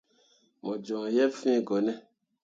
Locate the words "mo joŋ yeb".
0.63-1.31